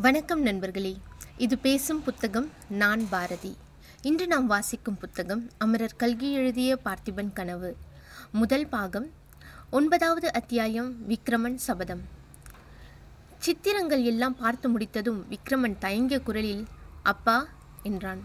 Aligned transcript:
வணக்கம் 0.00 0.42
நண்பர்களே. 0.42 0.96
இது 1.36 1.58
பேசும் 1.58 2.02
புத்தகம் 2.02 2.50
நான் 2.68 3.08
பாரதி. 3.08 3.56
இன்று 4.02 4.26
நாம் 4.26 4.46
வாசிக்கும் 4.46 4.96
புத்தகம் 4.98 5.50
அமரர் 5.58 5.96
கல்கி 5.96 6.32
எழுதிய 6.32 6.78
பார்த்திபன் 6.84 7.32
கனவு. 7.32 7.76
முதல் 8.32 8.66
பாகம் 8.66 9.10
ஒன்பதாவது 9.70 10.32
அத்தியாயம் 10.32 10.94
விக்ரமன் 11.08 11.54
சபதம். 11.54 12.00
சித்திரங்கள் 13.38 14.02
எல்லாம் 14.02 14.36
பார்த்து 14.36 14.68
முடித்ததும் 14.68 15.26
விக்ரமன் 15.30 15.78
தயங்கிய 15.78 16.20
குரலில் 16.20 16.64
அப்பா 17.02 17.48
என்றான். 17.82 18.22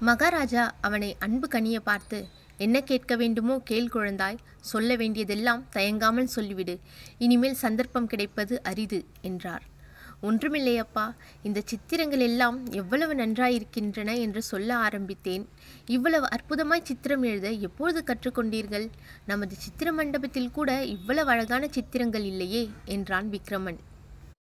மகாராஜா 0.00 0.74
அவனை 0.80 1.16
அன்பு 1.18 1.48
கனிய 1.48 1.80
பார்த்து 1.80 2.28
என்ன 2.56 2.80
கேட்க 2.80 3.16
வேண்டுமோ 3.16 3.58
கேள் 3.58 3.88
குழந்தாய் 3.88 4.40
சொல்ல 4.60 4.96
வேண்டியதெல்லாம் 4.96 5.64
தயங்காமல் 5.70 6.32
சொல்லிவிடு. 6.36 6.78
இனிமேல் 7.18 7.54
சந்தர்ப்பம் 7.54 8.06
கிடைப்பது 8.06 8.62
அரிது 8.62 9.04
என்றார். 9.20 9.62
ஒன்றுமில்லையப்பா. 10.22 11.14
இந்த 11.42 11.60
சித்திரங்கள் 11.64 12.20
எல்லாம் 12.20 12.66
எவ்வளவு 12.70 13.14
நன்றாயிருக்கின்றன 13.14 14.18
என்று 14.18 14.42
சொல்ல 14.42 14.76
ஆரம்பித்தேன். 14.76 15.48
இவ்வளவு 15.86 16.28
அற்புதமாய் 16.36 16.82
சித்திரம் 16.82 17.22
எழுத 17.22 17.50
எப்பொழுது 17.50 18.02
கற்றுக்கொண்டீர்கள்? 18.06 18.90
நமது 19.26 19.54
சித்திர 19.58 19.92
மண்டபத்தில் 19.92 20.50
கூட 20.50 20.84
இவ்வளவு 20.84 21.30
அழகான 21.30 21.68
சித்திரங்கள் 21.68 22.24
இல்லையே 22.24 22.70
என்றான் 22.84 23.30
விக்ரமன். 23.30 23.78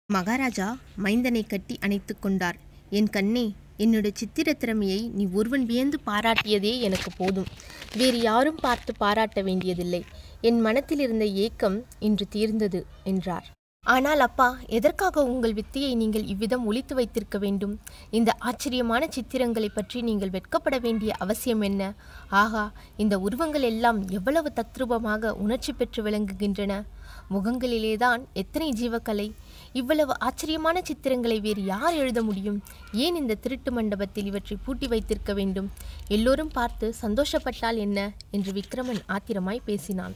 மகாராஜா 0.05 0.77
மைந்தனை 1.03 1.47
கட்டி 1.47 1.77
அணைத்து 1.79 2.19
கொண்டார். 2.19 2.57
என் 2.89 3.09
கண்ணே 3.09 3.53
என்னுடைய 3.77 4.15
சித்திர 4.17 4.53
திறமையை 4.53 5.01
நீ 5.07 5.27
ஒருவன் 5.33 5.65
வியந்து 5.65 5.99
பாராட்டியதே 6.05 6.79
எனக்கு 6.79 7.11
போதும். 7.17 7.51
வேறு 7.95 8.19
யாரும் 8.19 8.59
பார்த்து 8.61 8.93
பாராட்ட 8.97 9.41
வேண்டியதில்லை. 9.41 10.05
என் 10.41 10.59
மனத்தில் 10.59 10.99
இருந்த 10.99 11.25
ஏக்கம் 11.25 11.85
இன்று 11.99 12.27
தீர்ந்தது 12.29 12.85
என்றார். 13.03 13.47
ஆனால் 13.83 14.19
அப்பா 14.19 14.47
எதற்காக 14.77 15.23
உங்கள் 15.23 15.53
வித்தையை 15.53 15.95
நீங்கள் 15.95 16.23
இவ்விதம் 16.23 16.65
ஒழித்து 16.65 16.95
வைத்திருக்க 16.95 17.37
வேண்டும்? 17.37 17.79
இந்த 18.17 18.31
ஆச்சரியமான 18.39 19.07
சித்திரங்களை 19.15 19.69
பற்றி 19.73 20.01
நீங்கள் 20.01 20.29
வெட்கப்பட 20.29 20.79
வேண்டிய 20.79 21.11
அவசியம் 21.19 21.61
என்ன? 21.61 21.93
ஆகா 22.29 22.71
இந்த 22.97 23.19
உருவங்கள் 23.19 23.61
எல்லாம் 23.61 24.09
எவ்வளவு 24.09 24.51
தத்ரூபமாக 24.55 25.31
உணர்ச்சி 25.31 25.73
பெற்று 25.73 26.03
விளங்குகின்றன? 26.03 26.83
முகங்களிலேதான் 27.31 28.21
எத்தனை 28.33 28.69
ஜீவக்கலை? 28.73 29.27
இவ்வளவு 29.73 30.19
ஆச்சரியமான 30.19 30.81
சித்திரங்களை 30.81 31.41
வேறு 31.41 31.63
யார் 31.63 31.93
எழுத 31.93 32.21
முடியும்? 32.21 32.61
ஏன் 32.93 33.15
இந்த 33.15 33.39
திருட்டு 33.45 33.71
மண்டபத்தில் 33.71 34.25
இவற்றை 34.25 34.57
பூட்டி 34.65 34.87
வைத்திருக்க 34.87 35.33
வேண்டும்? 35.33 35.71
எல்லோரும் 36.07 36.55
பார்த்து 36.59 36.93
சந்தோஷப்பட்டால் 37.01 37.77
என்ன? 37.77 38.11
என்று 38.31 38.51
விக்ரமன் 38.51 39.03
ஆத்திரமாய் 39.07 39.67
பேசினான். 39.71 40.15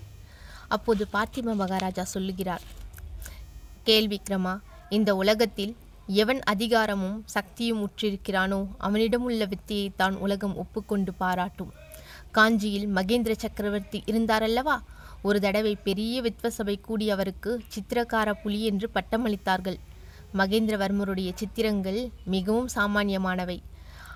அப்போது 0.68 1.06
பார்த்திம 1.14 1.56
மகாராஜா 1.56 2.04
சொல்லுகிறார் 2.16 2.66
கேள்விக்ரமா 3.86 4.60
இந்த 4.90 5.16
உலகத்தில் 5.16 5.76
எவன் 6.08 6.42
அதிகாரமும் 6.42 7.24
சக்தியும் 7.26 7.90
உற்றிருக்கிறானோ 7.90 8.68
அவனிடமுள்ள 8.78 9.46
வித்தியை 9.46 9.90
தான் 9.96 10.16
உலகம் 10.16 10.56
ஒப்புக்கொண்டு 10.58 11.14
பாராட்டும். 11.14 11.72
காஞ்சியில் 12.32 12.88
மகேந்திர 12.88 13.34
சக்கரவர்த்தி 13.38 14.04
இருந்தாரல்லவா? 14.06 14.78
ஒரு 15.22 15.40
தடவை 15.40 15.76
பெரிய 15.76 16.22
வித்வசபை 16.22 16.82
கூடி 16.82 17.10
அவருக்கு 17.10 17.62
சித்திரக்கார 17.74 18.32
புலி 18.44 18.64
என்று 18.64 18.90
பட்டமளித்தார்கள். 18.94 19.78
மகேந்திரவர்மருடைய 20.34 21.32
சித்திரங்கள் 21.36 22.10
மிகவும் 22.26 22.70
சாமானியமானவை. 22.76 23.62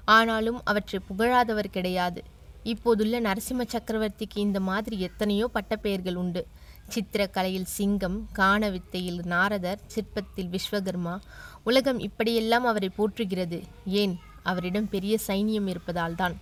ஆனாலும் 0.06 0.62
அவற்றை 0.64 1.00
புகழாதவர் 1.10 1.70
கிடையாது. 1.72 2.24
இப்போதுள்ள 2.64 3.22
நரசிம்ம 3.22 3.66
சக்கரவர்த்திக்கு 3.74 4.38
இந்த 4.38 4.60
மாதிரி 4.60 5.00
எத்தனையோ 5.00 5.50
பட்டப்பெயர்கள் 5.54 6.16
உண்டு. 6.16 6.48
சித்திரக்கலையில் 6.96 7.64
சிங்கம் 7.64 8.28
காண 8.34 8.70
வித்தையில் 8.70 9.22
நாரதர் 9.26 9.80
சிற்பத்தில் 9.96 10.56
விஸ்வகர்மா 10.56 11.20
உலகம் 11.64 12.00
இப்படியெல்லாம் 12.00 12.66
அவரை 12.66 12.90
போற்றுகிறது. 12.98 13.62
ஏன்? 13.86 14.20
அவரிடம் 14.44 14.90
பெரிய 14.90 15.18
சைனியம் 15.28 15.68
இருப்பதால் 15.68 16.16
தான். 16.16 16.36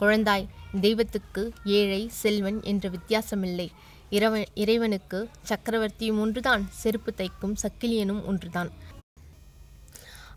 குழந்தாய் 0.00 0.46
தெய்வத்துக்கு 0.80 1.52
ஏழை 1.64 2.08
செல்வன் 2.08 2.62
என்ற 2.62 2.90
வித்தியாசமில்லை. 2.90 3.68
இறைவன் 4.10 4.44
இறைவனுக்கு 4.54 5.28
சக்கரவர்த்தியும் 5.48 6.20
ஒன்றுதான் 6.20 6.66
செருப்பு 6.70 7.12
தைக்கும் 7.16 7.54
சக்கிலியனும் 7.62 8.24
ஒன்றுதான். 8.24 8.70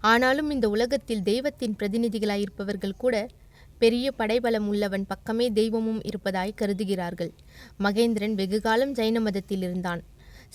ஆனாலும் 0.02 0.50
இந்த 0.50 0.70
உலகத்தில் 0.70 1.24
தெய்வத்தின் 1.24 1.76
பிரதிநிதிகளாயிருப்பவர்கள் 1.80 2.98
கூட 2.98 3.28
பெரிய 3.84 4.08
படைபலம் 4.20 4.68
உள்ளவன் 4.72 5.06
பக்கமே 5.12 5.46
தெய்வமும் 5.60 6.02
இருப்பதாய் 6.10 6.60
கருதுகிறார்கள். 6.62 7.32
மகேந்திரன் 7.86 8.36
வெகுகாலம் 8.40 8.94
ஜைன 9.00 9.20
மதத்தில் 9.20 9.64
இருந்தான். 9.68 10.02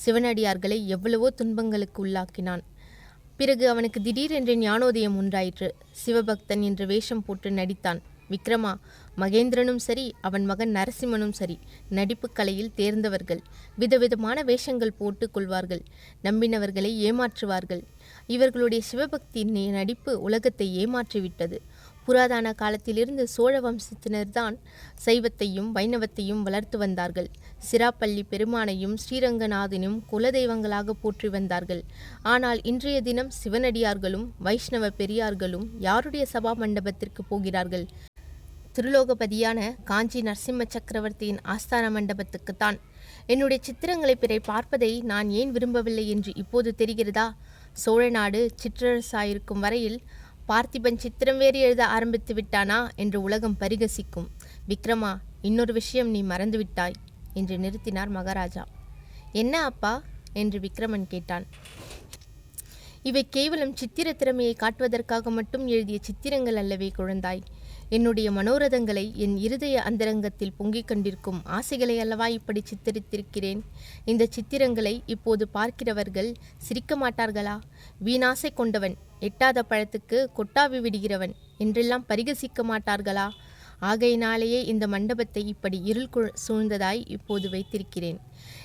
சிவனடியார்களை 0.05 0.79
எவ்வளவோ 0.95 1.31
துன்பங்களுக்கு 1.41 2.01
உள்ளாக்கினான். 2.05 2.63
பிறகு 3.41 3.65
அவனுக்கு 3.73 3.99
திடீரென்று 4.07 4.55
ஞானோதயம் 4.59 5.19
உண்டாயிற்று. 5.23 5.69
சிவபக்தன் 6.03 6.63
என்று 6.69 6.87
வேஷம் 6.93 7.25
போட்டு 7.27 7.51
நடித்தான். 7.51 8.01
விக்ரமா 8.33 8.73
மகேந்திரனும் 9.23 9.83
சரி 9.85 10.05
அவன் 10.27 10.45
மகன் 10.45 10.73
நரசிம்மனும் 10.77 11.37
சரி 11.39 11.57
நடிப்பு 11.99 12.27
கலையில் 12.39 12.75
தேர்ந்தவர்கள். 12.81 13.41
விதவிதமான 13.83 14.43
வேஷங்கள் 14.43 14.99
போட்டு 15.01 15.27
கொள்வார்கள். 15.37 15.83
நம்பினவர்களை 16.27 16.91
ஏமாற்றுவார்கள். 17.07 17.83
இவர்களுடைய 18.35 18.83
சிவபக்தி 18.91 19.45
நடிப்பு 19.79 20.13
உலகத்தை 20.27 20.69
ஏமாற்றிவிட்டது. 20.83 21.59
புராதன 22.09 22.53
காலத்திலிருந்து 22.61 23.25
சோழ 23.35 23.55
வம்சத்தினர்தான் 23.61 24.55
சைவத்தையும் 25.07 25.71
வைணவத்தையும் 25.77 26.43
வளர்த்து 26.47 26.77
வந்தார்கள். 26.79 27.29
சிராப்பள்ளி 27.69 28.23
பெருமானையும் 28.33 28.95
ஸ்ரீரங்கநாதனும் 29.03 29.99
குலதெய்வங்களாக 30.13 30.95
போற்றி 31.03 31.29
வந்தார்கள். 31.29 31.83
ஆனால் 32.33 32.61
இன்றைய 32.71 33.01
தினம் 33.09 33.33
சிவனடியார்களும் 33.41 34.27
வைஷ்ணவ 34.47 34.91
பெரியார்களும் 35.01 35.67
யாருடைய 35.87 36.25
சபா 36.33 36.53
மண்டபத்திற்கு 36.63 37.25
போகிறார்கள்? 37.33 37.87
திருலோகபதியான 38.77 39.61
காஞ்சி 39.85 40.21
நரசிம்ம 40.23 40.65
சக்கரவர்த்தியின் 40.75 41.41
ஆஸ்தான 41.55 41.85
மண்டபத்துக்குத்தான். 41.95 42.77
என்னுடைய 43.33 43.59
சித்திரங்களை 43.67 44.15
பிறை 44.23 44.39
பார்ப்பதை 44.51 44.91
நான் 45.11 45.29
ஏன் 45.41 45.53
விரும்பவில்லை 45.57 46.05
என்று 46.15 46.33
இப்போது 46.43 46.71
தெரிகிறதா? 46.81 47.27
சோழ 47.83 48.03
நாடு 48.17 48.41
சிற்றரசாயிருக்கும் 48.63 49.63
வரையில் 49.65 49.99
பார்த்திபன் 50.49 50.97
சித்திரம் 50.97 51.39
வேறு 51.39 51.59
எழுத 51.59 51.87
ஆரம்பித்து 51.87 52.35
விட்டானா 52.35 52.89
என்று 52.97 53.23
உலகம் 53.23 53.57
பரிகசிக்கும். 53.61 54.29
விக்ரமா 54.69 55.17
இன்னொரு 55.43 55.73
விஷயம் 55.73 56.11
நீ 56.11 56.23
மறந்துவிட்டாய் 56.23 56.95
என்று 57.35 57.57
நிறுத்தினார் 57.57 58.09
மகாராஜா. 58.09 58.67
என்ன 59.33 59.65
அப்பா? 59.65 60.03
என்று 60.33 60.59
விக்ரமன் 60.59 61.07
கேட்டான். 61.09 61.47
இவை 63.03 63.27
கேவலம் 63.31 63.77
சித்திர 63.77 64.13
திறமையை 64.13 64.57
காட்டுவதற்காக 64.59 65.31
மட்டும் 65.31 65.67
எழுதிய 65.67 65.99
சித்திரங்கள் 66.03 66.57
அல்லவே 66.57 66.93
குழந்தாய். 66.99 67.43
என்னுடைய 67.89 68.31
மனோரதங்களை 68.31 69.13
என் 69.15 69.37
இருதய 69.37 69.83
அந்தரங்கத்தில் 69.83 70.53
பொங்கிக் 70.53 70.89
கொண்டிருக்கும் 70.89 71.41
ஆசைகளை 71.45 72.01
அல்லவா 72.01 72.27
இப்படி 72.27 72.63
சித்தரித்திருக்கிறேன்? 72.63 73.61
இந்த 74.05 74.29
சித்திரங்களை 74.37 75.03
இப்போது 75.07 75.49
பார்க்கிறவர்கள் 75.49 76.35
சிரிக்க 76.57 76.97
மாட்டார்களா? 76.97 77.61
வீணாசை 78.05 78.55
கொண்டவன் 78.55 78.97
எட்டாத 79.21 79.65
பழத்துக்கு 79.71 80.19
கொட்டாவி 80.37 80.79
விடுகிறவன் 80.85 81.35
என்றெல்லாம் 81.59 82.09
பரிகசிக்க 82.09 82.63
மாட்டார்களா? 82.71 83.29
ஆகையினாலேயே 83.81 84.65
இந்த 84.65 84.85
மண்டபத்தை 84.87 85.43
இப்படி 85.47 85.79
இருள் 85.83 86.31
சூழ்ந்ததாய் 86.45 87.03
இப்போது 87.07 87.47
வைத்திருக்கிறேன். 87.51 88.19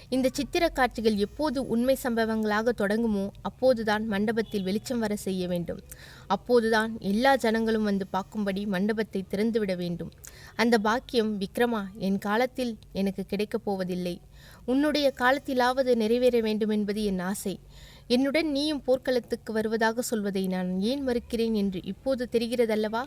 இந்த 0.09 0.27
சித்திர 0.33 0.63
காட்சிகள் 0.69 1.15
எப்போது 1.15 1.59
உண்மை 1.67 1.95
சம்பவங்களாக 2.03 2.73
தொடங்குமோ 2.81 3.25
அப்போதுதான் 3.41 4.03
மண்டபத்தில் 4.07 4.63
வெளிச்சம் 4.63 4.99
வர 4.99 5.15
செய்ய 5.15 5.47
வேண்டும். 5.47 5.79
அப்போதுதான் 6.27 6.91
எல்லா 7.11 7.35
ஜனங்களும் 7.35 7.83
வந்து 7.83 8.05
பார்க்கும்படி 8.11 8.63
மண்டபத்தை 8.67 9.21
திறந்துவிட 9.29 9.75
வேண்டும். 9.75 10.11
அந்த 10.55 10.77
பாக்கியம் 10.77 11.31
விக்ரமா 11.39 11.83
என் 11.97 12.17
காலத்தில் 12.17 12.77
எனக்கு 12.91 13.25
கிடைக்கப் 13.25 13.65
போவதில்லை. 13.65 14.21
உன்னுடைய 14.65 15.13
காலத்திலாவது 15.19 15.95
நிறைவேற 15.95 16.39
வேண்டும் 16.41 16.69
என்பது 16.69 17.03
என் 17.03 17.19
ஆசை. 17.19 17.59
என்னுடன் 18.07 18.51
நீயும் 18.51 18.83
போர்க்களத்துக்கு 18.83 19.53
வருவதாக 19.53 20.01
சொல்வதை 20.01 20.47
நான் 20.47 20.81
ஏன் 20.81 21.07
மறுக்கிறேன் 21.07 21.53
என்று 21.53 21.79
இப்போது 21.83 22.27
தெரிகிறதல்லவா? 22.31 23.03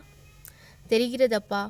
தெரிகிறதப்பா. 0.89 1.69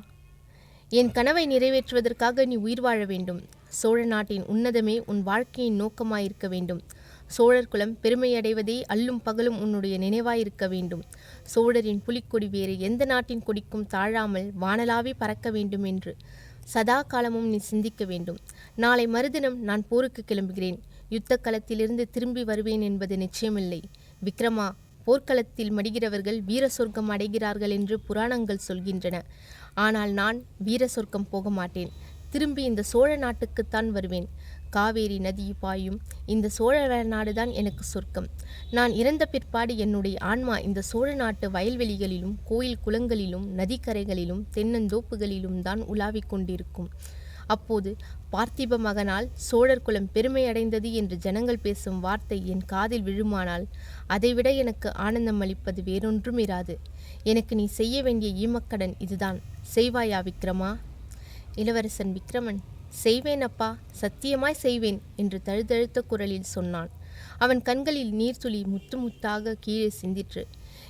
என் 0.88 1.10
கனவை 1.10 1.46
நிறைவேற்றுவதற்காக 1.46 2.46
நீ 2.46 2.56
உயிர் 2.56 2.80
வாழ 2.80 3.04
வேண்டும். 3.04 3.40
சோழ 3.68 4.04
நாட்டின் 4.04 4.44
உன்னதமே 4.44 5.02
உன் 5.06 5.22
வாழ்க்கையின் 5.22 5.80
நோக்கமாயிருக்க 5.80 6.48
வேண்டும். 6.48 6.82
சோழர் 7.26 7.68
குலம் 7.68 7.98
பெருமையடைவதே 8.02 8.82
அல்லும் 8.88 9.20
பகலும் 9.22 9.60
உன்னுடைய 9.60 9.98
நினைவாயிருக்க 9.98 10.68
வேண்டும். 10.68 11.02
சோழரின் 11.42 12.02
புலிக்கொடி 12.02 12.46
வேறு 12.46 12.78
எந்த 12.78 13.04
நாட்டின் 13.04 13.42
கொடிக்கும் 13.42 13.86
தாழாமல் 13.86 14.52
வானலாவே 14.60 15.12
பறக்க 15.18 15.50
வேண்டும் 15.50 15.84
என்று 15.84 16.16
சதா 16.72 16.96
காலமும் 17.02 17.48
நீ 17.48 17.58
சிந்திக்க 17.70 18.02
வேண்டும். 18.04 18.38
நாளை 18.74 19.04
மறுதினம் 19.06 19.58
நான் 19.68 19.84
போருக்கு 19.88 20.22
கிளம்புகிறேன். 20.24 20.78
யுத்த 21.08 21.36
களத்திலிருந்து 21.36 22.04
திரும்பி 22.10 22.44
வருவேன் 22.44 22.80
என்பது 22.80 23.14
நிச்சயமில்லை. 23.16 23.80
விக்ரமா 24.26 24.66
போர்க்களத்தில் 25.04 25.72
மடிகிறவர்கள் 25.72 26.38
வீர 26.44 26.64
சொர்க்கம் 26.68 27.10
அடைகிறார்கள் 27.10 27.72
என்று 27.78 27.96
புராணங்கள் 28.00 28.66
சொல்கின்றன. 28.68 29.16
ஆனால் 29.86 30.12
நான் 30.20 30.38
வீர 30.58 30.86
சொர்க்கம் 30.86 31.28
போக 31.30 31.50
மாட்டேன். 31.50 31.90
திரும்பி 32.30 32.62
இந்த 32.62 32.82
சோழ 32.82 33.10
நாட்டுக்குத்தான் 33.16 33.88
வருவேன். 33.88 34.26
காவேரி 34.70 35.18
நதி 35.18 35.54
பாயும். 35.64 35.98
இந்த 36.34 36.46
சோழ 36.48 37.04
நாடுதான் 37.14 37.52
எனக்கு 37.60 37.84
சொர்க்கம். 37.92 38.28
நான் 38.70 38.92
இறந்த 38.92 39.26
பிற்பாடு 39.26 39.76
என்னுடைய 39.76 40.16
ஆன்மா 40.30 40.56
இந்த 40.58 40.82
சோழ 40.82 41.14
நாட்டு 41.14 41.48
வயல்வெளிகளிலும் 41.50 42.34
கோயில் 42.44 42.82
குளங்களிலும் 42.86 43.46
நதிக்கரைகளிலும் 43.60 44.42
தென்னந்தோப்புகளிலும் 44.56 45.60
தான் 45.60 45.82
உலாவிக் 45.94 46.28
கொண்டிருக்கும். 46.28 46.90
அப்போது 47.54 47.90
பார்த்திப 48.32 48.78
மகனால் 48.86 49.26
சோழர் 49.32 49.82
குலம் 49.82 50.08
பெருமையடைந்தது 50.14 50.88
என்று 50.92 51.16
ஜனங்கள் 51.16 51.62
பேசும் 51.66 52.00
வார்த்தை 52.00 52.38
என் 52.52 52.64
காதில் 52.72 53.04
விழுமானால் 53.06 53.64
அதைவிட 54.06 54.48
எனக்கு 54.62 54.88
ஆனந்தம் 55.04 55.40
அளிப்பது 55.40 55.82
வேறொன்றும் 55.82 56.38
இராது 56.38 56.76
எனக்கு 57.22 57.54
நீ 57.54 57.66
செய்ய 57.78 58.02
வேண்டிய 58.02 58.48
ஈமக்கடன் 58.48 58.94
இதுதான். 58.98 59.38
செய்வாயா 59.74 60.20
விக்ரமா? 60.28 60.72
இளவரசன் 61.54 62.12
விக்ரமன். 62.18 62.60
செய்வேன் 62.88 63.40
அப்பா 63.40 63.78
சத்தியமாய் 64.00 64.62
செய்வேன் 64.62 65.02
என்று 65.16 65.40
தழுதழுத்த 65.44 66.02
குரலில் 66.02 66.52
சொன்னான் 66.54 66.90
அவன் 67.38 67.62
கண்களில் 67.62 68.12
நீர்த்துளி 68.12 68.64
முத்து 68.66 68.96
முத்தாக 68.98 69.54
கீழே 69.60 69.90
சிந்திற்று. 70.02 70.42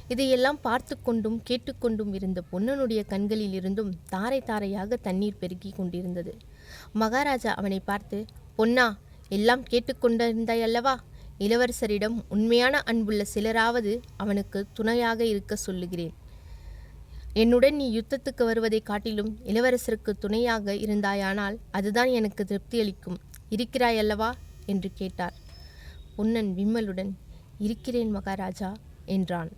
இதையெல்லாம் 0.08 0.60
பார்த்து 0.60 1.02
கொண்டும் 1.02 1.42
கேட்டுக்கொண்டும் 1.42 2.12
இருந்த 2.12 2.42
பொன்னனுடைய 2.52 3.06
கண்களில் 3.06 3.52
இருந்தும் 3.52 3.92
தாரை 4.08 4.40
தாரையாக 4.40 4.96
தண்ணீர் 4.96 5.38
பெருகி 5.38 5.70
கொண்டிருந்தது. 5.70 6.34
மகாராஜா 6.92 7.52
அவனை 7.54 7.80
பார்த்து 7.80 8.24
பொன்னா 8.56 8.98
எல்லாம் 9.28 9.62
கேட்டுக்கொண்டிருந்தாய் 9.62 10.60
அல்லவா 10.60 11.00
இளவரசரிடம் 11.38 12.24
உண்மையான 12.28 12.80
அன்புள்ள 12.80 13.24
சிலராவது 13.34 14.00
அவனுக்கு 14.16 14.66
துணையாக 14.72 15.24
இருக்க 15.24 15.56
சொல்லுகிறேன். 15.56 16.14
என்னுடன் 17.38 17.76
நீ 17.76 17.98
யுத்தத்துக்கு 17.98 18.44
வருவதை 18.44 18.80
காட்டிலும் 18.80 19.38
இளவரசருக்கு 19.44 20.10
துணையாக 20.18 20.74
இருந்தாயானால் 20.74 21.56
அதுதான் 21.70 22.08
எனக்கு 22.08 22.44
திருப்தியளிக்கும். 22.44 23.16
இருக்கிறாயல்லவா? 23.50 24.30
என்று 24.66 24.90
கேட்டார். 24.94 25.34
பொன்னன் 26.16 26.54
விம்மலுடன் 26.56 27.10
இருக்கிறேன் 27.58 28.10
மகாராஜா 28.10 28.76
என்றான். 29.04 29.50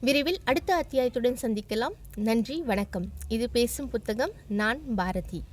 விரைவில் 0.00 0.40
அடுத்த 0.44 0.84
அத்தியாயத்துடன் 0.84 1.36
சந்திக்கலாம். 1.42 1.94
நன்றி 2.16 2.60
வணக்கம். 2.60 3.12
இது 3.28 3.50
பேசும் 3.50 3.88
புத்தகம் 3.88 4.32
நான் 4.48 4.94
பாரதி. 4.94 5.44